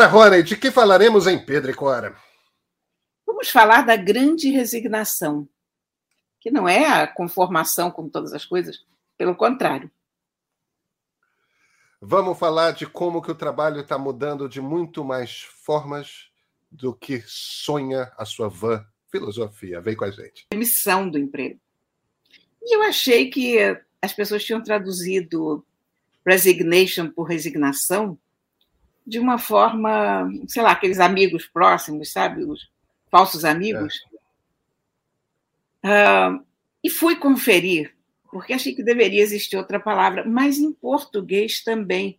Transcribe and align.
Cora 0.00 0.08
Rony, 0.08 0.42
de 0.42 0.56
que 0.56 0.70
falaremos 0.70 1.26
em 1.26 1.38
Pedro 1.38 1.70
e 1.70 1.74
Cora? 1.74 2.16
Vamos 3.26 3.50
falar 3.50 3.82
da 3.82 3.96
grande 3.96 4.48
resignação, 4.48 5.46
que 6.40 6.50
não 6.50 6.66
é 6.66 6.86
a 6.86 7.06
conformação 7.06 7.90
com 7.90 8.08
todas 8.08 8.32
as 8.32 8.46
coisas, 8.46 8.82
pelo 9.18 9.36
contrário. 9.36 9.90
Vamos 12.00 12.38
falar 12.38 12.70
de 12.70 12.86
como 12.86 13.20
que 13.20 13.30
o 13.30 13.34
trabalho 13.34 13.82
está 13.82 13.98
mudando 13.98 14.48
de 14.48 14.58
muito 14.58 15.04
mais 15.04 15.42
formas 15.42 16.30
do 16.70 16.94
que 16.94 17.22
sonha 17.26 18.10
a 18.16 18.24
sua 18.24 18.48
van 18.48 18.82
filosofia. 19.10 19.82
Vem 19.82 19.96
com 19.96 20.06
a 20.06 20.10
gente. 20.10 20.46
Missão 20.54 21.10
do 21.10 21.18
emprego. 21.18 21.60
E 22.62 22.74
eu 22.74 22.82
achei 22.84 23.28
que 23.28 23.58
as 24.00 24.14
pessoas 24.14 24.42
tinham 24.42 24.62
traduzido 24.62 25.62
resignation 26.24 27.10
por 27.10 27.24
resignação 27.24 28.18
de 29.06 29.18
uma 29.18 29.38
forma, 29.38 30.30
sei 30.48 30.62
lá, 30.62 30.72
aqueles 30.72 31.00
amigos 31.00 31.46
próximos, 31.46 32.12
sabe? 32.12 32.44
Os 32.44 32.68
falsos 33.10 33.44
amigos. 33.44 34.00
É. 35.82 36.30
Uh, 36.30 36.44
e 36.82 36.88
fui 36.88 37.16
conferir, 37.16 37.94
porque 38.30 38.52
achei 38.52 38.74
que 38.74 38.82
deveria 38.82 39.22
existir 39.22 39.56
outra 39.56 39.80
palavra, 39.80 40.24
mas 40.24 40.58
em 40.58 40.72
português 40.72 41.62
também. 41.62 42.18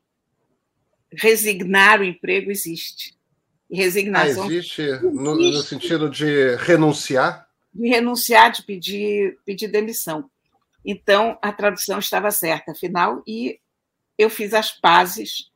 Resignar 1.14 2.00
o 2.00 2.06
emprego 2.06 2.50
existe. 2.50 3.18
E 3.70 3.76
resignação. 3.76 4.44
Ah, 4.44 4.48
existe, 4.48 4.82
existe. 4.82 5.06
No, 5.08 5.36
no, 5.36 5.62
sentido 5.62 6.10
de 6.10 6.56
renunciar? 6.56 7.48
De 7.74 7.88
renunciar, 7.88 8.52
de 8.52 8.64
pedir, 8.64 9.38
pedir 9.46 9.68
demissão. 9.68 10.30
Então, 10.86 11.38
a 11.42 11.52
tradução 11.52 12.00
estava 12.00 12.32
certa, 12.32 12.72
afinal, 12.72 13.22
e 13.28 13.60
eu 14.18 14.30
fiz 14.30 14.54
as 14.54 14.72
pazes 14.72 15.51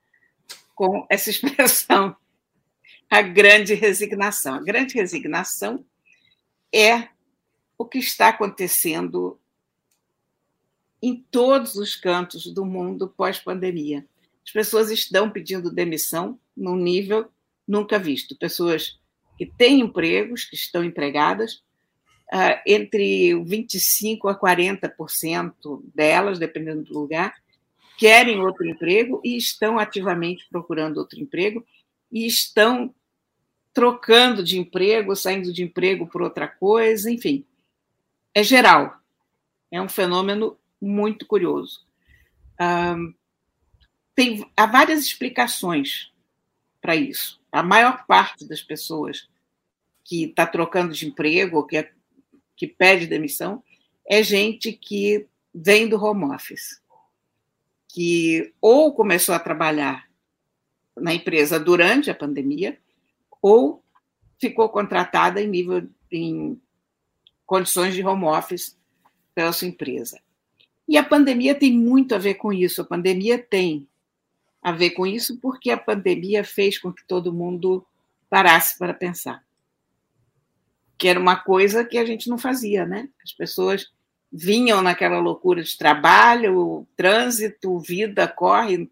com 0.75 1.07
essa 1.09 1.29
expressão, 1.31 2.15
a 3.09 3.21
grande 3.21 3.73
resignação. 3.73 4.55
A 4.55 4.61
grande 4.61 4.93
resignação 4.93 5.85
é 6.73 7.07
o 7.77 7.85
que 7.85 7.97
está 7.97 8.29
acontecendo 8.29 9.39
em 11.01 11.23
todos 11.31 11.75
os 11.75 11.95
cantos 11.95 12.45
do 12.53 12.65
mundo 12.65 13.07
pós-pandemia. 13.07 14.05
As 14.45 14.51
pessoas 14.51 14.91
estão 14.91 15.29
pedindo 15.29 15.73
demissão 15.73 16.39
num 16.55 16.75
nível 16.75 17.29
nunca 17.67 17.97
visto. 17.97 18.37
Pessoas 18.37 18.99
que 19.37 19.45
têm 19.45 19.81
empregos, 19.81 20.45
que 20.45 20.55
estão 20.55 20.83
empregadas, 20.83 21.63
uh, 22.33 22.59
entre 22.65 23.33
25% 23.33 24.29
a 24.29 24.39
40% 24.39 25.83
delas, 25.93 26.39
dependendo 26.39 26.83
do 26.83 26.99
lugar, 26.99 27.35
querem 27.97 28.41
outro 28.41 28.65
emprego 28.65 29.21
e 29.23 29.37
estão 29.37 29.79
ativamente 29.79 30.45
procurando 30.49 30.97
outro 30.97 31.19
emprego 31.19 31.65
e 32.11 32.25
estão 32.25 32.93
trocando 33.73 34.43
de 34.43 34.57
emprego, 34.57 35.15
saindo 35.15 35.51
de 35.51 35.63
emprego 35.63 36.07
por 36.07 36.21
outra 36.21 36.47
coisa, 36.47 37.11
enfim. 37.11 37.45
É 38.33 38.43
geral. 38.43 38.97
É 39.71 39.81
um 39.81 39.89
fenômeno 39.89 40.57
muito 40.81 41.25
curioso. 41.25 41.85
Um, 42.59 43.13
tem, 44.13 44.49
há 44.55 44.65
várias 44.65 45.01
explicações 45.01 46.11
para 46.81 46.95
isso. 46.95 47.41
A 47.51 47.61
maior 47.61 48.05
parte 48.05 48.47
das 48.47 48.61
pessoas 48.61 49.27
que 50.03 50.25
está 50.25 50.45
trocando 50.45 50.93
de 50.93 51.07
emprego, 51.07 51.65
que, 51.65 51.77
é, 51.77 51.91
que 52.55 52.67
pede 52.67 53.07
demissão, 53.07 53.61
é 54.07 54.21
gente 54.21 54.71
que 54.71 55.27
vem 55.53 55.89
do 55.89 56.01
home 56.01 56.25
office 56.25 56.79
que 57.95 58.53
ou 58.59 58.93
começou 58.93 59.33
a 59.33 59.39
trabalhar 59.39 60.09
na 60.97 61.13
empresa 61.13 61.57
durante 61.57 62.11
a 62.11 62.15
pandemia, 62.15 62.77
ou 63.41 63.81
ficou 64.37 64.67
contratada 64.67 65.41
em 65.41 65.47
nível 65.47 65.87
em 66.11 66.59
condições 67.45 67.93
de 67.93 68.03
home 68.03 68.25
office 68.25 68.77
pela 69.33 69.53
sua 69.53 69.69
empresa. 69.69 70.19
E 70.85 70.97
a 70.97 71.03
pandemia 71.05 71.55
tem 71.55 71.71
muito 71.71 72.13
a 72.13 72.17
ver 72.17 72.33
com 72.33 72.51
isso. 72.51 72.81
A 72.81 72.85
pandemia 72.85 73.39
tem 73.39 73.87
a 74.61 74.73
ver 74.73 74.89
com 74.89 75.07
isso 75.07 75.39
porque 75.39 75.69
a 75.69 75.77
pandemia 75.77 76.43
fez 76.43 76.77
com 76.77 76.91
que 76.91 77.07
todo 77.07 77.31
mundo 77.31 77.87
parasse 78.29 78.77
para 78.77 78.93
pensar. 78.93 79.41
Que 80.97 81.07
era 81.07 81.19
uma 81.19 81.37
coisa 81.37 81.85
que 81.85 81.97
a 81.97 82.03
gente 82.03 82.29
não 82.29 82.37
fazia, 82.37 82.85
né? 82.85 83.07
As 83.23 83.31
pessoas 83.31 83.89
vinham 84.35 84.81
naquela 84.81 85.19
loucura 85.19 85.63
de 85.63 85.77
trabalho, 85.77 86.85
trânsito, 86.97 87.79
vida, 87.79 88.27
corre, 88.27 88.91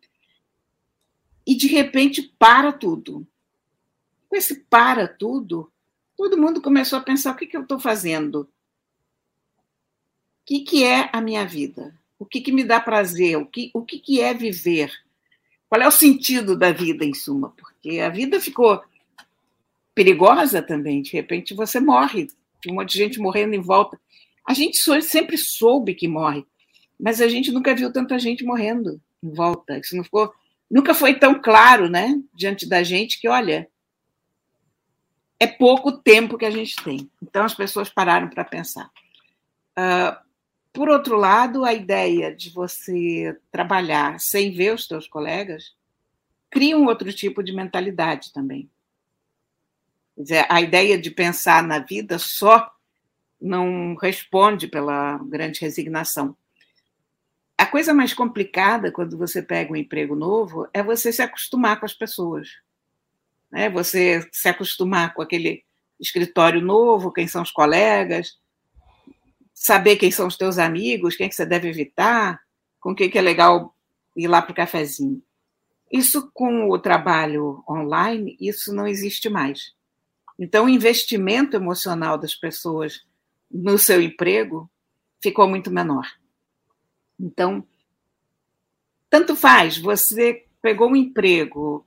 e 1.45 1.53
de 1.55 1.67
repente 1.67 2.21
para 2.39 2.71
tudo. 2.71 3.27
Com 4.29 4.37
esse 4.37 4.61
para 4.61 5.05
tudo, 5.05 5.69
todo 6.15 6.37
mundo 6.37 6.61
começou 6.61 6.97
a 6.97 7.03
pensar: 7.03 7.33
o 7.33 7.35
que, 7.35 7.45
que 7.45 7.57
eu 7.57 7.63
estou 7.63 7.77
fazendo? 7.77 8.41
O 8.41 8.47
que, 10.45 10.61
que 10.61 10.83
é 10.83 11.09
a 11.11 11.19
minha 11.19 11.45
vida? 11.45 11.93
O 12.17 12.25
que, 12.25 12.39
que 12.39 12.51
me 12.51 12.63
dá 12.63 12.79
prazer? 12.79 13.37
O 13.37 13.45
que, 13.45 13.69
o 13.73 13.83
que, 13.83 13.99
que 13.99 14.21
é 14.21 14.33
viver? 14.33 14.91
Qual 15.67 15.81
é 15.81 15.87
o 15.87 15.91
sentido 15.91 16.57
da 16.57 16.71
vida, 16.71 17.03
em 17.03 17.13
suma? 17.13 17.53
Porque 17.57 17.99
a 17.99 18.09
vida 18.09 18.39
ficou 18.39 18.81
perigosa 19.93 20.61
também. 20.61 21.01
De 21.01 21.11
repente 21.11 21.53
você 21.53 21.79
morre, 21.79 22.27
um 22.67 22.75
monte 22.75 22.93
de 22.93 22.99
gente 22.99 23.19
morrendo 23.19 23.55
em 23.55 23.61
volta. 23.61 23.99
A 24.45 24.53
gente 24.53 24.77
sempre 25.01 25.37
soube 25.37 25.93
que 25.93 26.07
morre, 26.07 26.45
mas 26.99 27.21
a 27.21 27.27
gente 27.27 27.51
nunca 27.51 27.73
viu 27.73 27.91
tanta 27.91 28.19
gente 28.19 28.43
morrendo 28.43 29.01
em 29.21 29.33
volta. 29.33 29.77
Isso 29.77 29.95
não 29.95 30.03
ficou, 30.03 30.33
nunca 30.69 30.93
foi 30.93 31.13
tão 31.13 31.41
claro, 31.41 31.89
né, 31.89 32.19
diante 32.33 32.67
da 32.67 32.83
gente 32.83 33.19
que, 33.19 33.27
olha, 33.27 33.69
é 35.39 35.47
pouco 35.47 35.91
tempo 35.91 36.37
que 36.37 36.45
a 36.45 36.51
gente 36.51 36.75
tem. 36.83 37.09
Então 37.21 37.43
as 37.43 37.53
pessoas 37.53 37.89
pararam 37.89 38.29
para 38.29 38.43
pensar. 38.43 38.89
Uh, 39.77 40.23
por 40.71 40.89
outro 40.89 41.15
lado, 41.15 41.63
a 41.63 41.73
ideia 41.73 42.35
de 42.35 42.49
você 42.49 43.37
trabalhar 43.51 44.19
sem 44.19 44.51
ver 44.51 44.73
os 44.73 44.87
seus 44.87 45.07
colegas 45.07 45.75
cria 46.49 46.77
um 46.77 46.85
outro 46.85 47.11
tipo 47.13 47.43
de 47.43 47.53
mentalidade 47.53 48.33
também. 48.33 48.69
Quer 50.15 50.21
dizer, 50.21 50.45
a 50.49 50.61
ideia 50.61 50.97
de 50.97 51.11
pensar 51.11 51.63
na 51.63 51.79
vida 51.79 52.17
só 52.17 52.72
não 53.43 53.95
responde 53.95 54.67
pela 54.67 55.17
grande 55.17 55.59
resignação. 55.59 56.35
A 57.57 57.65
coisa 57.65 57.93
mais 57.93 58.13
complicada 58.13 58.91
quando 58.91 59.17
você 59.17 59.41
pega 59.41 59.73
um 59.73 59.75
emprego 59.75 60.15
novo 60.15 60.67
é 60.73 60.81
você 60.81 61.11
se 61.11 61.21
acostumar 61.21 61.77
com 61.77 61.85
as 61.85 61.93
pessoas. 61.93 62.47
Né? 63.51 63.69
Você 63.69 64.27
se 64.31 64.47
acostumar 64.47 65.13
com 65.13 65.21
aquele 65.21 65.63
escritório 65.99 66.61
novo, 66.61 67.11
quem 67.11 67.27
são 67.27 67.43
os 67.43 67.51
colegas, 67.51 68.39
saber 69.53 69.97
quem 69.97 70.09
são 70.09 70.27
os 70.27 70.37
teus 70.37 70.57
amigos, 70.57 71.15
quem 71.15 71.25
é 71.25 71.29
que 71.29 71.35
você 71.35 71.45
deve 71.45 71.67
evitar, 71.67 72.39
com 72.79 72.95
quem 72.95 73.09
que 73.09 73.17
é 73.17 73.21
legal 73.21 73.75
ir 74.15 74.27
lá 74.27 74.41
para 74.41 74.53
o 74.53 74.55
cafezinho. 74.55 75.21
Isso 75.91 76.31
com 76.33 76.69
o 76.69 76.79
trabalho 76.79 77.63
online, 77.69 78.37
isso 78.39 78.73
não 78.73 78.87
existe 78.87 79.29
mais. 79.29 79.73
Então, 80.39 80.65
o 80.65 80.69
investimento 80.69 81.55
emocional 81.55 82.17
das 82.17 82.33
pessoas 82.33 83.05
no 83.53 83.77
seu 83.77 84.01
emprego 84.01 84.69
ficou 85.21 85.47
muito 85.47 85.69
menor. 85.69 86.07
Então, 87.19 87.65
tanto 89.09 89.35
faz, 89.35 89.77
você 89.77 90.45
pegou 90.61 90.89
um 90.89 90.95
emprego 90.95 91.85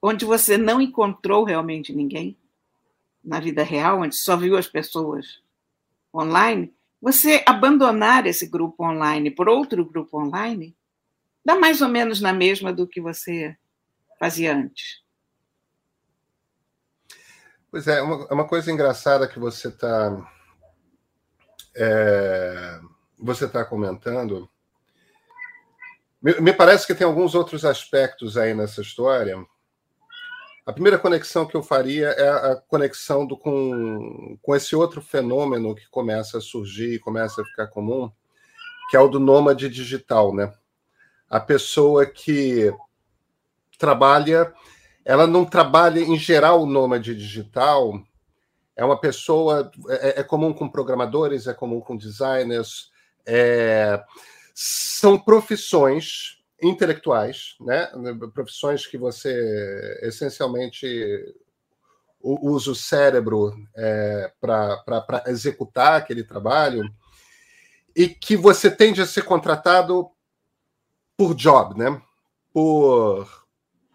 onde 0.00 0.24
você 0.24 0.56
não 0.56 0.80
encontrou 0.80 1.44
realmente 1.44 1.92
ninguém 1.92 2.38
na 3.22 3.40
vida 3.40 3.64
real, 3.64 4.00
onde 4.00 4.14
só 4.14 4.36
viu 4.36 4.56
as 4.56 4.68
pessoas 4.68 5.42
online, 6.14 6.72
você 7.00 7.42
abandonar 7.46 8.26
esse 8.26 8.46
grupo 8.46 8.84
online 8.84 9.30
por 9.30 9.48
outro 9.48 9.84
grupo 9.84 10.20
online, 10.20 10.76
dá 11.44 11.56
mais 11.56 11.80
ou 11.80 11.88
menos 11.88 12.20
na 12.20 12.32
mesma 12.32 12.72
do 12.72 12.86
que 12.86 13.00
você 13.00 13.56
fazia 14.18 14.54
antes. 14.54 15.02
Pois 17.70 17.88
é, 17.88 18.02
uma, 18.02 18.26
uma 18.32 18.46
coisa 18.46 18.70
engraçada 18.70 19.26
que 19.26 19.38
você 19.38 19.68
está 19.68 20.30
é, 21.74 22.80
você 23.18 23.46
está 23.46 23.64
comentando, 23.64 24.48
me, 26.22 26.40
me, 26.40 26.52
parece 26.52 26.86
que 26.86 26.94
tem 26.94 27.06
alguns 27.06 27.34
outros 27.34 27.64
aspectos 27.64 28.36
aí 28.36 28.54
nessa 28.54 28.80
história. 28.80 29.36
A 30.64 30.72
primeira 30.72 30.98
conexão 30.98 31.44
que 31.44 31.56
eu 31.56 31.62
faria 31.62 32.08
é 32.10 32.52
a 32.52 32.56
conexão 32.56 33.26
do, 33.26 33.36
com, 33.36 34.38
com 34.40 34.54
esse 34.54 34.76
outro 34.76 35.02
fenômeno 35.02 35.74
que 35.74 35.88
começa 35.90 36.38
a 36.38 36.40
surgir, 36.40 37.00
começa 37.00 37.42
a 37.42 37.44
ficar 37.44 37.66
comum, 37.66 38.10
que 38.88 38.96
é 38.96 39.00
o 39.00 39.08
do 39.08 39.18
nômade 39.18 39.68
digital, 39.68 40.32
né? 40.32 40.52
A 41.28 41.40
pessoa 41.40 42.06
que 42.06 42.72
trabalha, 43.76 44.52
ela 45.04 45.26
não 45.26 45.44
trabalha 45.44 45.98
em 45.98 46.16
geral 46.16 46.62
o 46.62 46.66
nômade 46.66 47.16
digital, 47.16 48.00
é 48.76 48.84
uma 48.84 48.98
pessoa, 48.98 49.70
é, 49.88 50.20
é, 50.20 50.22
comum 50.22 50.52
com 50.52 50.68
programadores, 50.68 51.46
é 51.46 51.54
comum 51.54 51.80
com 51.80 51.96
designers, 51.96 52.90
é, 53.26 54.02
são 54.54 55.18
profissões 55.18 56.42
intelectuais, 56.62 57.56
né? 57.60 57.90
profissões 58.32 58.86
que 58.86 58.96
você 58.96 59.98
essencialmente 60.02 60.86
usa 62.22 62.70
o 62.70 62.74
cérebro 62.74 63.52
é, 63.76 64.32
para 64.40 65.24
executar 65.26 65.94
aquele 65.96 66.22
trabalho 66.22 66.88
e 67.96 68.08
que 68.08 68.36
você 68.36 68.70
tende 68.70 69.02
a 69.02 69.06
ser 69.06 69.22
contratado 69.22 70.08
por 71.16 71.34
job, 71.34 71.76
né? 71.76 72.00
Por, 72.52 73.28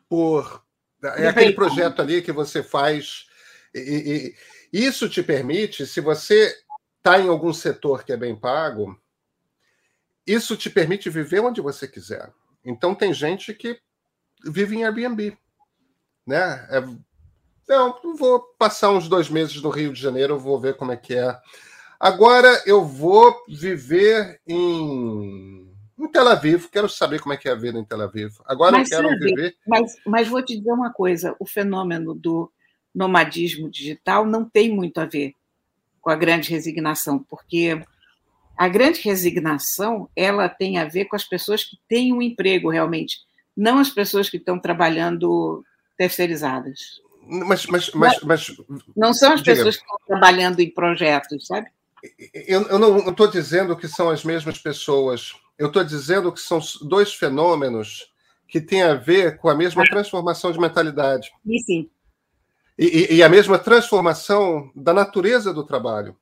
por 0.10 0.64
é 1.02 1.28
aquele 1.28 1.54
projeto 1.54 2.02
ali 2.02 2.22
que 2.22 2.32
você 2.32 2.62
faz 2.62 3.28
e, 3.74 3.80
e 3.80 4.36
isso 4.72 5.10
te 5.10 5.24
permite, 5.24 5.86
se 5.86 6.02
você 6.02 6.56
está 6.98 7.20
em 7.20 7.28
algum 7.28 7.54
setor 7.54 8.04
que 8.04 8.12
é 8.12 8.18
bem 8.18 8.36
pago, 8.36 9.00
isso 10.26 10.58
te 10.58 10.70
permite 10.70 11.10
viver 11.10 11.40
onde 11.40 11.62
você 11.62 11.88
quiser. 11.88 12.32
Então 12.66 12.94
tem 12.94 13.14
gente 13.14 13.54
que 13.54 13.80
vive 14.46 14.76
em 14.76 14.84
Airbnb, 14.84 15.38
né? 16.26 16.68
É, 16.70 16.84
não, 17.68 17.98
vou 18.18 18.42
passar 18.58 18.92
uns 18.92 19.08
dois 19.08 19.30
meses 19.30 19.62
no 19.62 19.70
Rio 19.70 19.94
de 19.94 20.02
Janeiro, 20.02 20.38
vou 20.40 20.60
ver 20.60 20.76
como 20.76 20.92
é 20.92 20.98
que 20.98 21.16
é. 21.16 21.38
Agora 22.00 22.62
eu 22.66 22.86
vou 22.86 23.36
viver 23.48 24.40
em, 24.46 25.74
em 25.98 26.12
Tel 26.12 26.28
Aviv, 26.28 26.68
quero 26.70 26.88
saber 26.88 27.20
como 27.22 27.34
é 27.34 27.38
que 27.38 27.50
é 27.50 27.52
a 27.52 27.56
vida 27.56 27.80
em 27.80 27.86
Tel 27.86 28.02
Aviv. 28.02 28.36
Agora 28.46 28.78
mas, 28.78 28.92
eu 28.92 28.98
quero 28.98 29.10
sabe, 29.10 29.26
viver. 29.26 29.56
Mas, 29.66 29.96
mas 30.06 30.28
vou 30.28 30.44
te 30.44 30.58
dizer 30.58 30.72
uma 30.72 30.92
coisa: 30.92 31.36
o 31.40 31.46
fenômeno 31.46 32.14
do 32.14 32.52
nomadismo 32.98 33.70
digital 33.70 34.26
não 34.26 34.44
tem 34.44 34.76
muito 34.76 35.00
a 35.00 35.06
ver 35.06 35.34
com 36.02 36.10
a 36.10 36.16
grande 36.16 36.50
resignação, 36.50 37.20
porque 37.20 37.80
a 38.58 38.68
grande 38.68 39.00
resignação 39.02 40.10
ela 40.16 40.50
tem 40.50 40.80
a 40.80 40.86
ver 40.86 41.06
com 41.06 41.16
as 41.16 41.24
pessoas 41.24 41.64
que 41.64 41.78
têm 41.88 42.12
um 42.12 42.22
emprego 42.22 42.72
realmente, 42.72 43.20
não 43.56 43.78
as 43.78 43.90
pessoas 43.90 44.30
que 44.30 44.38
estão 44.38 44.58
trabalhando 44.58 45.64
terceirizadas. 45.96 47.02
Mas, 47.30 47.66
mas, 47.68 47.92
mas, 47.92 48.20
mas 48.22 48.58
não 48.96 49.14
são 49.14 49.34
as 49.34 49.42
diga. 49.42 49.56
pessoas 49.56 49.76
que 49.76 49.84
estão 49.84 49.98
trabalhando 50.08 50.60
em 50.60 50.72
projetos, 50.72 51.46
sabe? 51.46 51.68
Eu, 52.34 52.64
eu 52.64 52.80
não 52.80 53.10
estou 53.10 53.28
dizendo 53.28 53.76
que 53.76 53.88
são 53.88 54.10
as 54.10 54.24
mesmas 54.24 54.58
pessoas. 54.58 55.34
Eu 55.58 55.68
estou 55.68 55.84
dizendo 55.84 56.32
que 56.32 56.40
são 56.40 56.60
dois 56.84 57.14
fenômenos 57.14 58.12
que 58.48 58.62
têm 58.62 58.82
a 58.82 58.94
ver 58.94 59.38
com 59.38 59.50
a 59.50 59.56
mesma 59.56 59.84
transformação 59.84 60.52
de 60.52 60.60
mentalidade. 60.60 61.30
E 61.46 61.60
sim. 61.60 61.90
E, 62.78 63.16
e, 63.16 63.24
a 63.24 63.30
mesma 63.30 63.58
transformação 63.58 64.72
da 64.76 64.94
natureza 64.94 65.52
do 65.52 65.66
trabalho. 65.66 66.16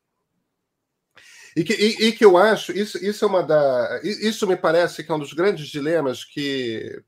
E 1.53 1.63
que, 1.63 1.73
e, 1.73 2.07
e 2.07 2.11
que 2.13 2.23
eu 2.23 2.37
acho, 2.37 2.71
isso, 2.71 2.97
isso 3.03 3.25
é 3.25 3.27
uma 3.27 3.43
da. 3.43 4.01
Isso 4.03 4.47
me 4.47 4.55
parece 4.55 5.03
que 5.03 5.11
é 5.11 5.15
um 5.15 5.19
dos 5.19 5.33
grandes 5.33 5.67
dilemas 5.67 6.23
que 6.23 7.01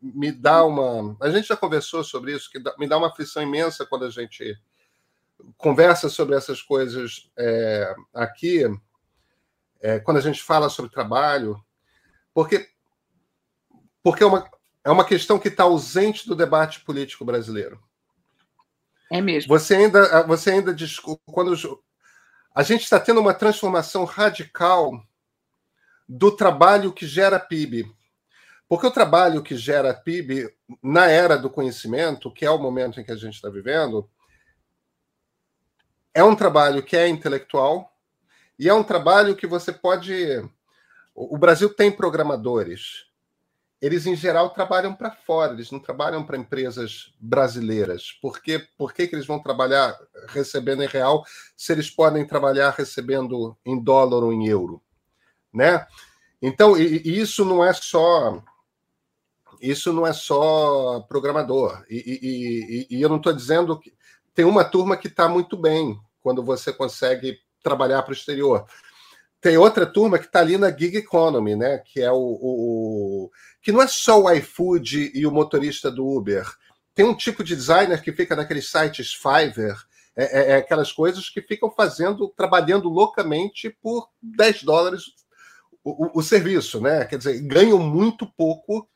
me 0.00 0.30
dá 0.30 0.64
uma. 0.64 1.16
A 1.20 1.30
gente 1.30 1.48
já 1.48 1.56
conversou 1.56 2.04
sobre 2.04 2.32
isso, 2.34 2.50
que 2.50 2.60
me 2.78 2.88
dá 2.88 2.96
uma 2.96 3.08
aflição 3.08 3.42
imensa 3.42 3.86
quando 3.86 4.04
a 4.04 4.10
gente 4.10 4.56
conversa 5.56 6.08
sobre 6.08 6.36
essas 6.36 6.62
coisas 6.62 7.30
é, 7.36 7.94
aqui, 8.14 8.62
é, 9.80 9.98
quando 9.98 10.18
a 10.18 10.20
gente 10.20 10.42
fala 10.42 10.68
sobre 10.68 10.90
trabalho, 10.90 11.62
porque, 12.32 12.68
porque 14.02 14.22
é, 14.22 14.26
uma, 14.26 14.48
é 14.84 14.90
uma 14.90 15.04
questão 15.04 15.38
que 15.38 15.48
está 15.48 15.64
ausente 15.64 16.26
do 16.26 16.36
debate 16.36 16.80
político 16.80 17.24
brasileiro. 17.24 17.80
É 19.12 19.20
mesmo. 19.20 19.46
Você 19.48 19.74
ainda, 19.74 20.22
você 20.22 20.52
ainda 20.52 20.74
quando 21.26 21.54
a 22.54 22.62
gente 22.62 22.82
está 22.82 22.98
tendo 22.98 23.20
uma 23.20 23.34
transformação 23.34 24.04
radical 24.04 25.06
do 26.08 26.34
trabalho 26.34 26.94
que 26.94 27.06
gera 27.06 27.38
PIB. 27.38 27.84
Porque 28.66 28.86
o 28.86 28.90
trabalho 28.90 29.42
que 29.42 29.54
gera 29.54 29.92
PIB 29.92 30.48
na 30.82 31.06
era 31.08 31.36
do 31.36 31.50
conhecimento, 31.50 32.32
que 32.32 32.46
é 32.46 32.50
o 32.50 32.56
momento 32.56 32.98
em 32.98 33.04
que 33.04 33.12
a 33.12 33.16
gente 33.16 33.34
está 33.34 33.50
vivendo, 33.50 34.08
é 36.14 36.24
um 36.24 36.34
trabalho 36.34 36.82
que 36.82 36.96
é 36.96 37.06
intelectual 37.06 37.94
e 38.58 38.66
é 38.66 38.72
um 38.72 38.82
trabalho 38.82 39.36
que 39.36 39.46
você 39.46 39.74
pode. 39.74 40.42
O 41.14 41.36
Brasil 41.36 41.68
tem 41.74 41.92
programadores, 41.92 43.11
eles 43.82 44.06
em 44.06 44.14
geral 44.14 44.50
trabalham 44.50 44.94
para 44.94 45.10
fora, 45.10 45.52
eles 45.52 45.72
não 45.72 45.80
trabalham 45.80 46.24
para 46.24 46.38
empresas 46.38 47.12
brasileiras. 47.18 48.12
Por, 48.22 48.40
quê? 48.40 48.64
Por 48.78 48.94
que, 48.94 49.08
que 49.08 49.16
eles 49.16 49.26
vão 49.26 49.42
trabalhar 49.42 49.98
recebendo 50.28 50.84
em 50.84 50.86
real 50.86 51.24
se 51.56 51.72
eles 51.72 51.90
podem 51.90 52.24
trabalhar 52.24 52.70
recebendo 52.70 53.58
em 53.66 53.82
dólar 53.82 54.22
ou 54.22 54.32
em 54.32 54.46
euro? 54.46 54.80
Né? 55.52 55.84
Então, 56.40 56.78
e, 56.78 57.02
e 57.04 57.20
isso 57.20 57.44
não 57.44 57.64
é 57.64 57.72
só 57.72 58.40
isso 59.60 59.92
não 59.92 60.06
é 60.06 60.12
só 60.12 61.00
programador. 61.08 61.84
E, 61.88 62.86
e, 62.90 63.00
eu 63.00 63.08
não 63.08 63.16
estou 63.16 63.32
dizendo 63.32 63.78
que 63.78 63.92
tem 64.34 64.44
uma 64.44 64.64
turma 64.64 64.96
que 64.96 65.08
está 65.08 65.28
muito 65.28 65.56
bem 65.56 66.00
quando 66.20 66.42
você 66.42 66.72
consegue 66.72 67.38
trabalhar 67.62 68.02
para 68.02 68.10
o 68.10 68.14
exterior. 68.14 68.66
Tem 69.42 69.58
outra 69.58 69.84
turma 69.84 70.20
que 70.20 70.26
está 70.26 70.38
ali 70.38 70.56
na 70.56 70.70
gig 70.70 70.96
economy, 70.96 71.56
né? 71.56 71.78
Que 71.78 72.00
é 72.00 72.12
o, 72.12 72.16
o, 72.16 73.24
o, 73.24 73.30
que 73.60 73.72
não 73.72 73.82
é 73.82 73.88
só 73.88 74.22
o 74.22 74.30
iFood 74.30 75.10
e 75.12 75.26
o 75.26 75.32
motorista 75.32 75.90
do 75.90 76.06
Uber. 76.06 76.46
Tem 76.94 77.04
um 77.04 77.16
tipo 77.16 77.42
de 77.42 77.56
designer 77.56 78.00
que 78.00 78.12
fica 78.12 78.36
naqueles 78.36 78.70
sites 78.70 79.12
Fiverr, 79.12 79.76
é, 80.14 80.24
é, 80.24 80.50
é 80.52 80.56
aquelas 80.56 80.92
coisas 80.92 81.28
que 81.28 81.42
ficam 81.42 81.68
fazendo, 81.72 82.28
trabalhando 82.36 82.88
loucamente 82.88 83.68
por 83.82 84.08
10 84.22 84.62
dólares 84.62 85.06
o, 85.82 86.20
o, 86.20 86.22
serviço, 86.22 86.80
né? 86.80 87.04
Quer 87.04 87.18
dizer, 87.18 87.40
ganham 87.40 87.78
muito 87.80 88.24
pouco 88.36 88.88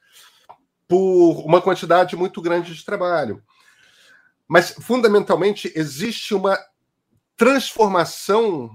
por 0.87 1.45
uma 1.45 1.61
quantidade 1.61 2.15
muito 2.15 2.41
grande 2.41 2.73
de 2.73 2.85
trabalho. 2.85 3.43
Mas, 4.47 4.71
fundamentalmente, 4.71 5.73
existe 5.75 6.37
uma 6.37 6.57
transformação 7.37 8.71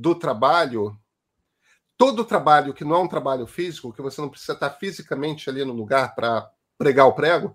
do 0.00 0.14
trabalho, 0.14 0.98
todo 1.94 2.24
trabalho 2.24 2.72
que 2.72 2.84
não 2.84 2.96
é 2.96 2.98
um 3.00 3.08
trabalho 3.08 3.46
físico, 3.46 3.92
que 3.92 4.00
você 4.00 4.18
não 4.18 4.30
precisa 4.30 4.54
estar 4.54 4.70
fisicamente 4.70 5.50
ali 5.50 5.62
no 5.62 5.74
lugar 5.74 6.14
para 6.14 6.50
pregar 6.78 7.06
o 7.06 7.12
prego, 7.12 7.54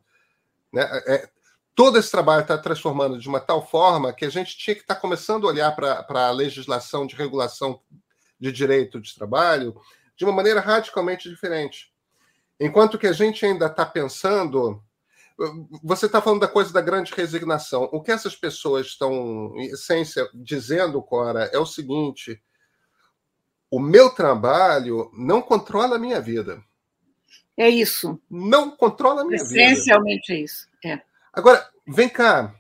né? 0.72 0.84
É, 1.08 1.28
todo 1.74 1.98
esse 1.98 2.12
trabalho 2.12 2.44
está 2.44 2.56
transformando 2.56 3.18
de 3.18 3.28
uma 3.28 3.40
tal 3.40 3.66
forma 3.66 4.14
que 4.14 4.26
a 4.26 4.30
gente 4.30 4.56
tinha 4.56 4.76
que 4.76 4.82
estar 4.82 4.94
tá 4.94 5.02
começando 5.02 5.48
a 5.48 5.50
olhar 5.50 5.76
para 5.76 6.28
a 6.28 6.32
legislação 6.32 7.08
de 7.08 7.16
regulação 7.16 7.82
de 8.40 8.52
direito 8.52 9.02
de 9.02 9.16
trabalho 9.16 9.76
de 10.16 10.24
uma 10.24 10.32
maneira 10.32 10.62
radicalmente 10.62 11.28
diferente. 11.28 11.92
Enquanto 12.60 13.00
que 13.00 13.08
a 13.08 13.12
gente 13.12 13.44
ainda 13.44 13.66
está 13.66 13.88
pensando 13.88 14.84
você 15.84 16.06
está 16.06 16.22
falando 16.22 16.42
da 16.42 16.48
coisa 16.48 16.72
da 16.72 16.82
grande 16.82 17.14
resignação. 17.14 17.90
O 17.92 18.02
que 18.02 18.12
essas 18.12 18.36
pessoas 18.36 18.88
estão, 18.88 19.54
em 19.58 19.68
essência, 19.68 20.28
dizendo, 20.34 21.02
Cora, 21.02 21.50
é 21.52 21.58
o 21.58 21.66
seguinte: 21.66 22.42
o 23.70 23.80
meu 23.80 24.10
trabalho 24.10 25.12
não 25.14 25.42
controla 25.42 25.98
a 25.98 26.00
minha 26.00 26.22
vida. 26.22 26.64
É 27.58 27.70
isso. 27.70 28.20
Não 28.30 28.72
controla 28.72 29.22
a 29.22 29.26
minha 29.26 29.36
Essencialmente 29.36 29.54
vida. 29.54 29.74
Essencialmente 29.74 30.34
é 30.34 30.40
isso. 30.40 30.70
É. 30.86 31.02
Agora, 31.34 31.70
vem 31.88 32.10
cá. 32.10 32.54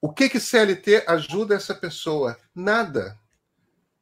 O 0.00 0.12
que 0.12 0.28
que 0.28 0.40
CLT 0.40 1.04
ajuda 1.06 1.54
essa 1.54 1.74
pessoa? 1.74 2.38
Nada. 2.54 3.18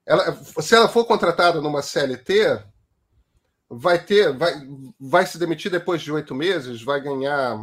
Ela, 0.06 0.32
se 0.34 0.74
ela 0.74 0.88
for 0.88 1.04
contratada 1.04 1.60
numa 1.60 1.82
CLT, 1.82 2.62
vai 3.70 4.02
ter, 4.02 4.36
vai, 4.36 4.52
vai 4.98 5.26
se 5.26 5.38
demitir 5.38 5.70
depois 5.70 6.00
de 6.00 6.10
oito 6.10 6.34
meses, 6.34 6.82
vai 6.82 7.00
ganhar 7.00 7.58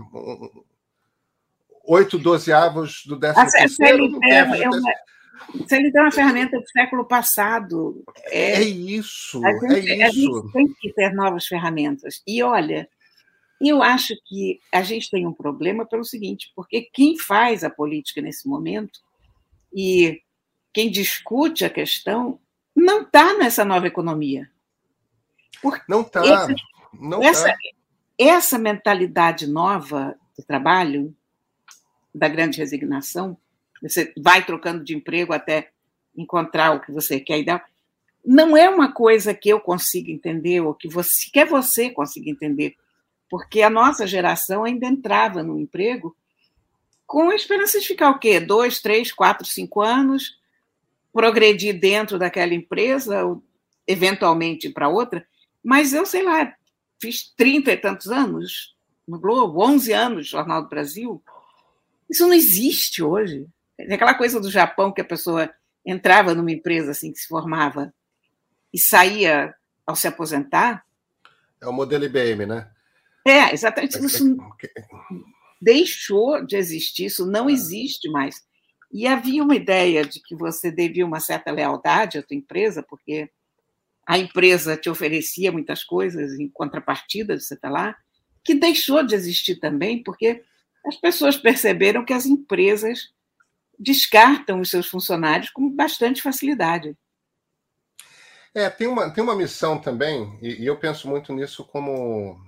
oito 1.83 2.17
dozeavos 2.17 3.03
do 3.05 3.17
décimo 3.17 3.43
a 3.43 3.49
terceiro. 3.49 4.19
É 4.23 4.43
uma, 4.43 4.93
CLT 5.67 5.97
é 5.97 6.01
uma 6.01 6.11
ferramenta 6.11 6.59
do 6.59 6.69
século 6.69 7.05
passado. 7.05 8.03
É, 8.25 8.53
é 8.53 8.63
isso, 8.63 9.41
gente, 9.41 9.89
é 9.89 10.09
isso. 10.09 10.37
A 10.37 10.41
gente 10.41 10.53
tem 10.53 10.67
que 10.79 10.93
ter 10.93 11.13
novas 11.13 11.45
ferramentas. 11.45 12.21
E 12.27 12.41
olha, 12.43 12.87
eu 13.61 13.81
acho 13.81 14.13
que 14.25 14.59
a 14.71 14.81
gente 14.81 15.09
tem 15.09 15.25
um 15.25 15.33
problema 15.33 15.85
pelo 15.85 16.03
seguinte, 16.03 16.51
porque 16.55 16.89
quem 16.93 17.17
faz 17.17 17.63
a 17.63 17.69
política 17.69 18.21
nesse 18.21 18.47
momento 18.47 18.99
e 19.73 20.21
quem 20.73 20.89
discute 20.89 21.63
a 21.63 21.69
questão 21.69 22.39
não 22.75 23.03
está 23.03 23.33
nessa 23.37 23.63
nova 23.63 23.87
economia. 23.87 24.49
Não 25.87 26.01
está. 26.01 26.21
Não 26.93 27.21
essa, 27.23 27.47
tá. 27.47 27.57
essa 28.17 28.57
mentalidade 28.57 29.47
nova 29.47 30.15
de 30.37 30.45
trabalho, 30.45 31.15
da 32.13 32.29
grande 32.29 32.59
resignação, 32.59 33.37
você 33.81 34.13
vai 34.17 34.45
trocando 34.45 34.83
de 34.83 34.95
emprego 34.95 35.33
até 35.33 35.69
encontrar 36.15 36.71
o 36.71 36.79
que 36.79 36.91
você 36.91 37.19
quer 37.19 37.39
e 37.39 37.45
dar, 37.45 37.65
não 38.25 38.55
é 38.55 38.69
uma 38.69 38.91
coisa 38.91 39.33
que 39.33 39.49
eu 39.49 39.59
consiga 39.59 40.11
entender, 40.11 40.61
ou 40.61 40.73
que 40.73 40.87
você 40.87 41.29
quer 41.31 41.45
você 41.45 41.89
consiga 41.89 42.29
entender, 42.29 42.75
porque 43.29 43.61
a 43.61 43.69
nossa 43.69 44.07
geração 44.07 44.63
ainda 44.63 44.87
entrava 44.87 45.43
no 45.43 45.59
emprego 45.59 46.15
com 47.05 47.29
a 47.29 47.35
esperança 47.35 47.79
de 47.79 47.85
ficar 47.85 48.09
o 48.09 48.17
quê? 48.17 48.39
Dois, 48.39 48.79
três, 48.79 49.11
quatro, 49.11 49.45
cinco 49.45 49.81
anos, 49.81 50.39
progredir 51.13 51.79
dentro 51.79 52.17
daquela 52.17 52.53
empresa, 52.53 53.23
eventualmente 53.85 54.69
para 54.69 54.89
outra, 54.89 55.27
Mas 55.65 55.93
eu, 55.93 56.05
sei 56.05 56.21
lá, 56.21 56.53
fiz 57.01 57.33
trinta 57.35 57.71
e 57.71 57.77
tantos 57.77 58.07
anos 58.07 58.75
no 59.07 59.19
Globo, 59.19 59.65
11 59.65 59.91
anos 59.93 60.17
no 60.17 60.23
Jornal 60.23 60.61
do 60.61 60.69
Brasil. 60.69 61.23
Isso 62.07 62.27
não 62.27 62.33
existe 62.35 63.01
hoje. 63.01 63.47
É 63.75 63.95
aquela 63.95 64.13
coisa 64.13 64.39
do 64.39 64.51
Japão 64.51 64.93
que 64.93 65.01
a 65.01 65.05
pessoa 65.05 65.51
entrava 65.83 66.35
numa 66.35 66.51
empresa 66.51 66.91
assim 66.91 67.11
que 67.11 67.17
se 67.17 67.27
formava 67.27 67.91
e 68.71 68.79
saía 68.79 69.55
ao 69.87 69.95
se 69.95 70.07
aposentar. 70.07 70.85
É 71.59 71.67
o 71.67 71.73
modelo 71.73 72.05
IBM, 72.05 72.45
né? 72.45 72.69
É, 73.25 73.51
exatamente. 73.51 73.97
Isso 73.97 74.37
deixou 75.59 76.45
de 76.45 76.57
existir, 76.57 77.05
isso 77.05 77.25
não 77.25 77.49
existe 77.49 78.07
mais. 78.11 78.35
E 78.91 79.07
havia 79.07 79.43
uma 79.43 79.55
ideia 79.55 80.05
de 80.05 80.21
que 80.21 80.35
você 80.35 80.69
devia 80.69 81.05
uma 81.05 81.19
certa 81.19 81.49
lealdade 81.49 82.19
à 82.19 82.23
tua 82.23 82.37
empresa, 82.37 82.83
porque 82.87 83.31
a 84.05 84.17
empresa 84.17 84.77
te 84.77 84.89
oferecia 84.89 85.51
muitas 85.51 85.83
coisas 85.83 86.39
em 86.39 86.47
contrapartida 86.47 87.39
você 87.39 87.55
estar 87.55 87.69
lá, 87.69 87.95
que 88.43 88.53
deixou 88.53 89.03
de 89.03 89.15
existir 89.15 89.55
também, 89.55 90.03
porque 90.03 90.43
as 90.85 90.95
pessoas 90.95 91.35
perceberam 91.35 92.05
que 92.05 92.13
as 92.13 92.25
empresas 92.25 93.09
descartam 93.79 94.61
os 94.61 94.69
seus 94.69 94.87
funcionários 94.87 95.49
com 95.49 95.69
bastante 95.69 96.21
facilidade. 96.21 96.95
É, 98.53 98.69
tem 98.69 98.87
uma, 98.87 99.09
tem 99.09 99.23
uma 99.23 99.35
missão 99.35 99.79
também, 99.79 100.37
e, 100.41 100.63
e 100.63 100.65
eu 100.65 100.77
penso 100.77 101.09
muito 101.09 101.33
nisso 101.33 101.65
como, 101.65 102.39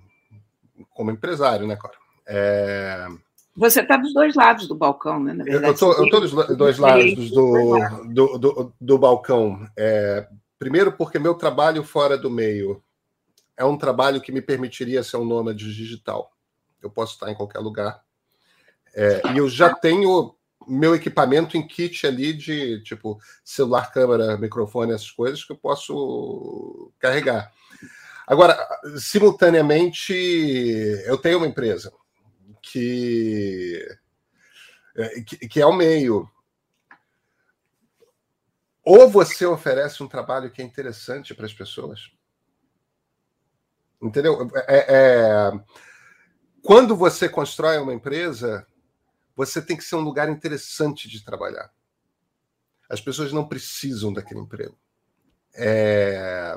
como 0.91 1.11
empresário, 1.11 1.67
né, 1.67 1.75
Cora? 1.75 1.97
É... 2.25 3.07
Você 3.55 3.81
está 3.81 3.97
dos 3.97 4.13
dois 4.13 4.35
lados 4.35 4.67
do 4.67 4.75
balcão, 4.75 5.19
né? 5.19 5.33
Na 5.33 5.43
verdade, 5.43 5.65
eu 5.65 5.71
estou 6.03 6.21
dos 6.21 6.31
dois 6.55 6.77
lados 6.77 7.31
do, 7.31 7.79
do, 8.05 8.37
do, 8.37 8.73
do 8.79 8.97
balcão. 8.99 9.67
É, 9.75 10.27
primeiro, 10.57 10.91
porque 10.91 11.19
meu 11.19 11.35
trabalho 11.35 11.83
fora 11.83 12.17
do 12.17 12.29
meio 12.29 12.83
é 13.55 13.65
um 13.65 13.77
trabalho 13.77 14.21
que 14.21 14.31
me 14.31 14.41
permitiria 14.41 15.03
ser 15.03 15.17
um 15.17 15.25
nômade 15.25 15.73
digital. 15.73 16.31
Eu 16.81 16.89
posso 16.89 17.13
estar 17.13 17.31
em 17.31 17.35
qualquer 17.35 17.59
lugar. 17.59 18.03
É, 18.93 19.21
e 19.33 19.37
eu 19.37 19.49
já 19.49 19.73
tenho 19.73 20.35
meu 20.67 20.93
equipamento 20.93 21.57
em 21.57 21.65
kit 21.65 22.05
ali 22.05 22.33
de 22.33 22.81
tipo 22.83 23.19
celular, 23.43 23.91
câmera, 23.91 24.37
microfone, 24.37 24.93
essas 24.93 25.11
coisas 25.11 25.43
que 25.43 25.51
eu 25.51 25.57
posso 25.57 26.91
carregar. 26.99 27.51
Agora, 28.27 28.57
simultaneamente, 28.97 30.13
eu 31.05 31.17
tenho 31.17 31.37
uma 31.37 31.47
empresa 31.47 31.93
que, 32.61 33.87
é, 34.97 35.21
que, 35.21 35.47
que 35.47 35.61
é 35.61 35.65
o 35.65 35.73
meio. 35.73 36.29
Ou 38.89 39.09
você 39.09 39.45
oferece 39.45 40.01
um 40.01 40.07
trabalho 40.07 40.49
que 40.49 40.61
é 40.61 40.65
interessante 40.65 41.35
para 41.35 41.45
as 41.45 41.53
pessoas, 41.53 42.09
entendeu? 44.01 44.49
É, 44.65 44.85
é, 44.87 45.51
quando 46.63 46.95
você 46.95 47.27
constrói 47.27 47.79
uma 47.79 47.93
empresa, 47.93 48.65
você 49.35 49.61
tem 49.61 49.75
que 49.75 49.83
ser 49.83 49.97
um 49.97 49.99
lugar 49.99 50.29
interessante 50.29 51.09
de 51.09 51.21
trabalhar. 51.21 51.69
As 52.89 53.01
pessoas 53.01 53.33
não 53.33 53.45
precisam 53.45 54.13
daquele 54.13 54.39
emprego. 54.39 54.79
É, 55.53 56.55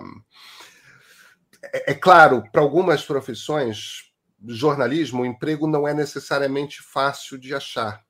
é, 1.65 1.91
é 1.91 1.95
claro, 1.95 2.45
para 2.53 2.63
algumas 2.63 3.05
profissões, 3.05 4.13
jornalismo, 4.47 5.23
o 5.23 5.27
emprego 5.27 5.67
não 5.67 5.89
é 5.89 5.93
necessariamente 5.93 6.81
fácil 6.81 7.37
de 7.37 7.53
achar. 7.53 8.07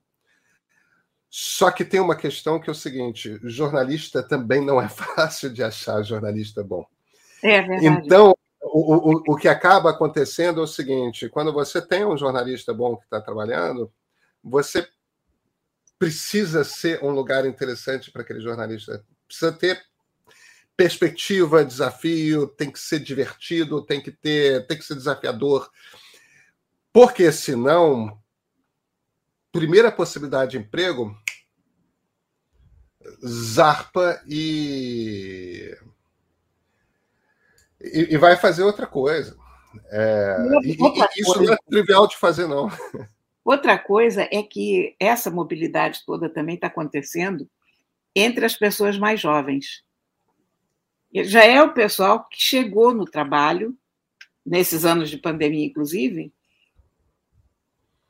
Só 1.30 1.70
que 1.70 1.84
tem 1.84 2.00
uma 2.00 2.16
questão 2.16 2.58
que 2.58 2.68
é 2.68 2.72
o 2.72 2.74
seguinte: 2.74 3.38
jornalista 3.44 4.20
também 4.20 4.60
não 4.60 4.82
é 4.82 4.88
fácil 4.90 5.48
de 5.50 5.62
achar 5.62 6.02
jornalista 6.02 6.64
bom. 6.64 6.84
É 7.42 7.62
verdade. 7.62 7.86
Então, 7.86 8.34
o, 8.60 9.12
o, 9.12 9.22
o 9.28 9.36
que 9.36 9.46
acaba 9.48 9.90
acontecendo 9.90 10.60
é 10.60 10.64
o 10.64 10.66
seguinte: 10.66 11.28
quando 11.28 11.52
você 11.52 11.80
tem 11.80 12.04
um 12.04 12.18
jornalista 12.18 12.74
bom 12.74 12.96
que 12.96 13.04
está 13.04 13.20
trabalhando, 13.20 13.90
você 14.42 14.86
precisa 15.98 16.64
ser 16.64 17.02
um 17.04 17.10
lugar 17.10 17.46
interessante 17.46 18.10
para 18.10 18.22
aquele 18.22 18.40
jornalista. 18.40 19.04
Precisa 19.28 19.52
ter 19.52 19.80
perspectiva, 20.76 21.64
desafio, 21.64 22.48
tem 22.48 22.70
que 22.70 22.80
ser 22.80 23.00
divertido, 23.00 23.84
tem 23.84 24.00
que 24.00 24.10
ter, 24.10 24.66
tem 24.66 24.78
que 24.78 24.84
ser 24.84 24.94
desafiador. 24.94 25.70
Porque 26.92 27.30
senão, 27.30 28.19
primeira 29.52 29.90
possibilidade 29.90 30.52
de 30.52 30.58
emprego, 30.58 31.16
zarpa 33.26 34.22
e, 34.26 35.76
e, 37.80 38.14
e 38.14 38.16
vai 38.16 38.36
fazer 38.36 38.62
outra 38.62 38.86
coisa. 38.86 39.36
É, 39.90 40.36
e, 40.64 40.72
e, 40.72 41.20
isso 41.20 41.42
não 41.42 41.52
é 41.52 41.56
trivial 41.68 42.06
de 42.06 42.16
fazer, 42.16 42.46
não. 42.46 42.68
Outra 43.44 43.78
coisa 43.78 44.28
é 44.30 44.42
que 44.42 44.94
essa 45.00 45.30
mobilidade 45.30 46.04
toda 46.04 46.28
também 46.28 46.56
está 46.56 46.66
acontecendo 46.66 47.48
entre 48.14 48.44
as 48.44 48.56
pessoas 48.56 48.98
mais 48.98 49.20
jovens. 49.20 49.82
Já 51.12 51.44
é 51.44 51.60
o 51.62 51.72
pessoal 51.72 52.28
que 52.28 52.40
chegou 52.40 52.94
no 52.94 53.04
trabalho, 53.04 53.76
nesses 54.44 54.84
anos 54.84 55.10
de 55.10 55.18
pandemia, 55.18 55.66
inclusive, 55.66 56.32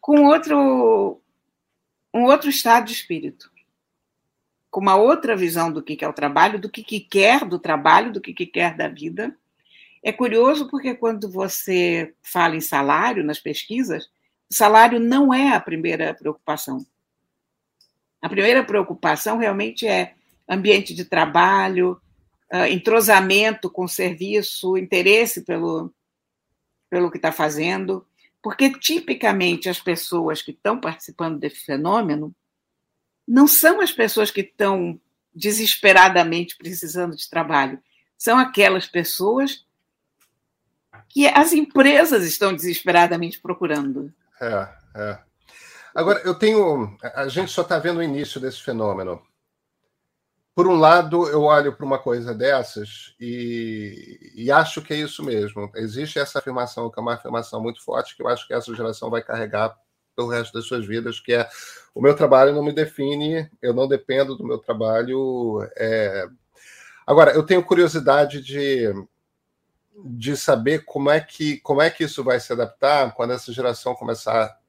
com 0.01 0.27
outro, 0.27 1.20
um 2.13 2.25
outro 2.25 2.51
estado 2.51 2.87
de 2.87 2.93
espírito, 2.93 3.51
com 4.71 4.81
uma 4.81 4.97
outra 4.97 5.37
visão 5.37 5.73
do 5.73 5.83
que 5.83 6.05
é 6.05 6.09
o 6.09 6.13
trabalho, 6.13 6.59
do 6.59 6.69
que, 6.69 7.01
quer 7.01 7.45
do 7.45 7.59
trabalho, 7.59 8.13
do 8.13 8.21
que, 8.21 8.33
que 8.33 8.47
quer 8.47 8.77
da 8.77 8.89
vida. 8.89 9.37
É 10.03 10.13
curioso 10.13 10.69
porque 10.69 10.95
quando 10.95 11.31
você 11.31 12.15
fala 12.23 12.57
em 12.57 12.61
salário 12.61 13.25
nas 13.25 13.39
pesquisas, 13.39 14.09
salário 14.51 14.99
não 14.99 15.33
é 15.33 15.55
a 15.55 15.61
primeira 15.61 16.15
preocupação. 16.15 16.85
A 18.21 18.29
primeira 18.29 18.65
preocupação 18.65 19.39
realmente 19.39 19.87
é 19.87 20.15
ambiente 20.49 20.95
de 20.95 21.05
trabalho, 21.05 22.01
ah, 22.51 22.69
entrosamento 22.69 23.71
com 23.71 23.85
o 23.85 23.89
serviço, 23.89 24.77
interesse 24.77 25.43
pelo, 25.45 25.93
pelo 26.91 27.11
que 27.11 27.17
está 27.17 27.31
fazendo. 27.31 28.05
Porque, 28.43 28.71
tipicamente, 28.79 29.69
as 29.69 29.81
pessoas 29.81 30.41
que 30.41 30.51
estão 30.51 30.81
participando 30.81 31.39
desse 31.39 31.65
fenômeno 31.65 32.35
não 33.27 33.47
são 33.47 33.81
as 33.81 33.93
pessoas 33.93 34.31
que 34.31 34.41
estão 34.41 35.01
desesperadamente 35.35 36.57
precisando 36.57 37.17
de 37.17 37.29
trabalho, 37.29 37.81
são 38.19 38.39
aquelas 38.39 38.87
pessoas 38.87 39.65
que 41.09 41.27
as 41.29 41.53
empresas 41.53 42.25
estão 42.25 42.55
desesperadamente 42.55 43.41
procurando. 43.41 44.13
É, 44.41 44.69
é. 44.97 45.19
Agora, 45.95 46.21
eu 46.25 46.35
tenho. 46.35 46.97
A 47.15 47.29
gente 47.29 47.51
só 47.51 47.63
está 47.63 47.79
vendo 47.79 47.99
o 47.99 48.03
início 48.03 48.41
desse 48.41 48.63
fenômeno 48.63 49.21
por 50.61 50.69
um 50.69 50.77
lado, 50.77 51.27
eu 51.27 51.41
olho 51.45 51.75
para 51.75 51.87
uma 51.87 51.99
coisa 51.99 52.35
dessas 52.35 53.15
e, 53.19 54.31
e, 54.35 54.53
acho 54.53 54.83
que 54.83 54.93
é 54.93 54.97
isso 54.99 55.25
mesmo. 55.25 55.73
Existe 55.75 56.19
essa 56.19 56.39
afirmação, 56.39 56.91
que 56.91 57.01
é 57.01 57.03
uma 57.03 57.15
afirmação 57.15 57.63
muito 57.63 57.83
forte, 57.83 58.15
que 58.15 58.23
eu 58.23 58.29
acho 58.29 58.47
que 58.47 58.53
essa 58.53 58.75
geração 58.75 59.09
vai 59.09 59.23
carregar 59.23 59.75
pelo 60.15 60.29
resto 60.29 60.53
das 60.53 60.67
suas 60.67 60.87
vidas, 60.87 61.19
que 61.19 61.33
é 61.33 61.49
o 61.95 62.03
meu 62.03 62.15
trabalho 62.15 62.53
não 62.53 62.63
me 62.63 62.75
define, 62.75 63.51
eu 63.63 63.73
não 63.73 63.89
dependo 63.89 64.37
do 64.37 64.47
meu 64.47 64.59
trabalho. 64.59 65.67
É... 65.79 66.29
Agora, 67.07 67.31
eu 67.31 67.43
tenho 67.43 67.65
curiosidade 67.65 68.43
de, 68.43 68.93
de 69.97 70.37
saber 70.37 70.85
como 70.85 71.09
é, 71.09 71.23
que, 71.23 71.57
como 71.61 71.81
é 71.81 71.89
que 71.89 72.05
isso 72.05 72.23
vai 72.23 72.39
se 72.39 72.53
adaptar 72.53 73.15
quando 73.15 73.33
essa 73.33 73.51
geração 73.51 73.95
começar 73.95 74.61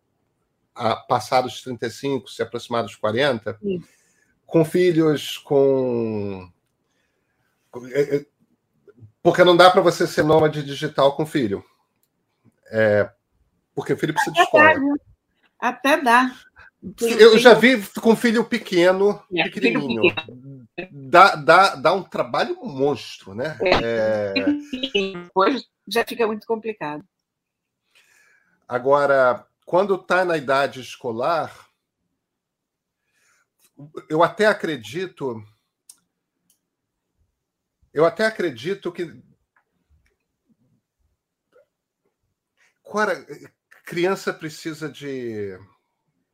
a 0.73 0.95
passar 0.95 1.41
dos 1.41 1.61
35, 1.61 2.29
se 2.29 2.41
aproximar 2.41 2.81
dos 2.81 2.95
40. 2.95 3.57
Sim 3.61 3.83
com 4.51 4.65
filhos, 4.65 5.37
com. 5.37 6.51
É, 7.93 8.17
é, 8.17 8.25
porque 9.23 9.45
não 9.45 9.55
dá 9.55 9.71
para 9.71 9.81
você 9.81 10.05
ser 10.05 10.23
nômade 10.23 10.61
digital 10.61 11.15
com 11.15 11.25
filho. 11.25 11.63
É... 12.69 13.09
Porque 13.73 13.95
filho 13.95 14.13
precisa 14.13 14.33
de 14.33 14.41
escola. 14.41 14.73
Até 15.57 16.01
dá. 16.01 16.35
Eu 16.99 17.37
já 17.37 17.53
vi 17.53 17.81
com 18.01 18.13
filho 18.15 18.43
pequeno, 18.43 19.23
é, 19.33 19.43
pequenininho. 19.43 20.13
Pequeno. 20.13 20.67
Dá, 20.91 21.35
dá, 21.35 21.75
dá 21.75 21.93
um 21.93 22.03
trabalho 22.03 22.57
monstro, 22.61 23.33
né? 23.33 23.57
É... 23.61 24.33
Depois 25.13 25.63
já 25.87 26.03
fica 26.03 26.27
muito 26.27 26.45
complicado. 26.45 27.05
Agora, 28.67 29.45
quando 29.65 29.95
está 29.95 30.25
na 30.25 30.35
idade 30.35 30.81
escolar, 30.81 31.70
eu 34.09 34.23
até 34.23 34.45
acredito. 34.45 35.43
Eu 37.93 38.05
até 38.05 38.25
acredito 38.25 38.91
que. 38.91 39.21
Cara, 42.91 43.25
criança 43.85 44.33
precisa 44.33 44.89
de 44.89 45.57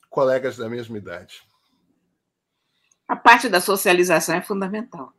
colegas 0.10 0.58
da 0.58 0.68
mesma 0.70 0.98
idade. 0.98 1.42
A 3.08 3.16
parte 3.16 3.48
da 3.48 3.62
socialização 3.62 4.36
é 4.36 4.42
fundamental. 4.42 5.14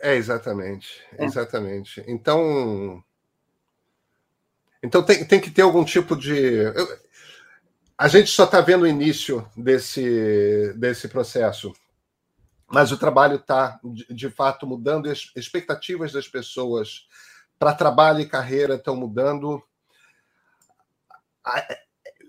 É, 0.00 0.14
exatamente. 0.14 1.02
É. 1.18 1.24
Exatamente. 1.24 2.02
Então, 2.06 3.02
Então 4.82 5.04
tem, 5.04 5.24
tem 5.24 5.40
que 5.40 5.50
ter 5.50 5.62
algum 5.62 5.84
tipo 5.84 6.16
de. 6.16 6.64
A 8.00 8.08
gente 8.08 8.30
só 8.30 8.44
está 8.44 8.62
vendo 8.62 8.84
o 8.84 8.86
início 8.86 9.46
desse, 9.54 10.72
desse 10.78 11.06
processo, 11.06 11.70
mas 12.66 12.90
o 12.90 12.96
trabalho 12.96 13.36
está, 13.36 13.78
de, 13.84 14.06
de, 14.14 14.30
fato, 14.30 14.66
mudando, 14.66 15.10
as 15.10 15.30
expectativas 15.36 16.10
das 16.10 16.26
pessoas 16.26 17.06
para 17.58 17.74
trabalho 17.74 18.20
e 18.20 18.26
carreira 18.26 18.76
estão 18.76 18.96
mudando. 18.96 19.62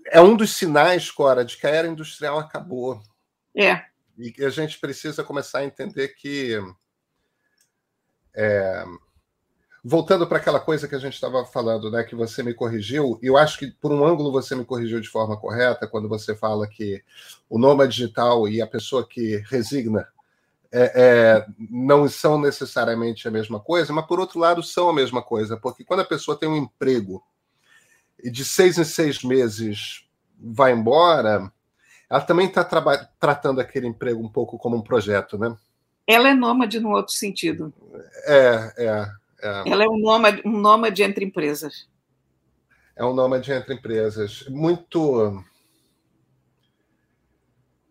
É 0.08 0.20
um 0.20 0.36
dos 0.36 0.54
sinais, 0.54 1.10
Cora, 1.10 1.42
de 1.42 1.56
que 1.56 1.66
a 1.66 1.70
era 1.70 1.88
industrial 1.88 2.38
acabou. 2.38 3.02
É. 3.56 3.82
E 4.18 4.44
a 4.44 4.50
gente 4.50 4.78
precisa 4.78 5.24
começar 5.24 5.60
a 5.60 5.64
entender 5.64 6.08
que. 6.08 6.54
É, 8.34 8.84
voltando 9.84 10.26
para 10.26 10.38
aquela 10.38 10.60
coisa 10.60 10.86
que 10.86 10.94
a 10.94 10.98
gente 10.98 11.14
estava 11.14 11.44
falando, 11.44 11.90
né, 11.90 12.04
que 12.04 12.14
você 12.14 12.42
me 12.42 12.54
corrigiu, 12.54 13.18
eu 13.20 13.36
acho 13.36 13.58
que 13.58 13.70
por 13.70 13.90
um 13.90 14.04
ângulo 14.04 14.30
você 14.30 14.54
me 14.54 14.64
corrigiu 14.64 15.00
de 15.00 15.08
forma 15.08 15.36
correta 15.36 15.88
quando 15.88 16.08
você 16.08 16.36
fala 16.36 16.68
que 16.68 17.02
o 17.50 17.58
nômade 17.58 17.92
digital 17.92 18.48
e 18.48 18.62
a 18.62 18.66
pessoa 18.66 19.06
que 19.06 19.42
resigna 19.48 20.06
é, 20.70 20.92
é, 20.94 21.46
não 21.70 22.08
são 22.08 22.40
necessariamente 22.40 23.26
a 23.26 23.30
mesma 23.30 23.58
coisa, 23.58 23.92
mas 23.92 24.06
por 24.06 24.20
outro 24.20 24.38
lado 24.38 24.62
são 24.62 24.88
a 24.88 24.94
mesma 24.94 25.20
coisa, 25.20 25.56
porque 25.56 25.84
quando 25.84 26.00
a 26.00 26.04
pessoa 26.04 26.38
tem 26.38 26.48
um 26.48 26.56
emprego 26.56 27.22
e 28.22 28.30
de 28.30 28.44
seis 28.44 28.78
em 28.78 28.84
seis 28.84 29.22
meses 29.22 30.06
vai 30.38 30.72
embora, 30.72 31.52
ela 32.08 32.20
também 32.20 32.46
está 32.46 32.64
tratando 33.18 33.60
aquele 33.60 33.86
emprego 33.86 34.22
um 34.22 34.28
pouco 34.28 34.56
como 34.58 34.76
um 34.76 34.82
projeto, 34.82 35.36
né? 35.36 35.54
Ela 36.06 36.30
é 36.30 36.34
nômade 36.34 36.78
no 36.80 36.90
outro 36.90 37.14
sentido. 37.14 37.72
É, 38.26 38.74
é. 38.76 39.21
É. 39.42 39.70
Ela 39.70 39.84
é 39.84 39.88
um 39.88 39.98
nômade, 39.98 40.40
um 40.44 40.58
nômade 40.58 41.02
entre 41.02 41.24
empresas. 41.24 41.88
É 42.94 43.04
um 43.04 43.12
nômade 43.12 43.50
entre 43.50 43.74
empresas. 43.74 44.44
Muito. 44.48 45.44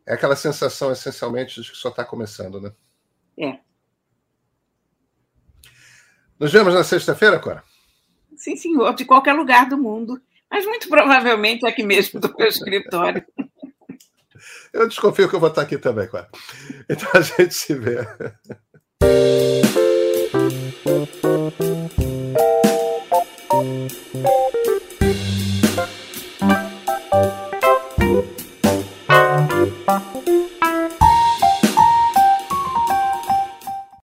É 0.06 0.14
aquela 0.14 0.36
sensação, 0.36 0.92
essencialmente, 0.92 1.62
de 1.62 1.70
que 1.70 1.78
só 1.78 1.90
está 1.90 2.06
começando, 2.06 2.62
né? 2.62 2.72
É. 3.38 3.60
Nos 6.40 6.52
vemos 6.52 6.74
na 6.74 6.84
sexta-feira, 6.84 7.40
Cora? 7.40 7.64
Sim, 8.36 8.56
senhor, 8.56 8.96
de 8.96 9.06
qualquer 9.06 9.34
lugar 9.34 9.68
do 9.68 9.78
mundo. 9.78 10.20
Mas 10.50 10.66
muito 10.66 10.90
provavelmente 10.90 11.66
aqui 11.66 11.84
mesmo 11.84 12.20
do 12.20 12.34
meu 12.36 12.48
escritório. 12.48 13.26
Eu 14.74 14.88
desconfio 14.88 15.30
que 15.30 15.36
eu 15.36 15.40
vou 15.40 15.50
estar 15.50 15.62
aqui 15.62 15.78
também, 15.78 16.08
Cora. 16.08 16.30
Então 16.90 17.08
a 17.14 17.22
gente 17.22 17.54
se 17.54 17.74
vê. 17.76 17.98